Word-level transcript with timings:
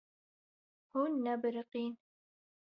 Hûn 0.91 1.11
nebiriqîn. 1.23 1.93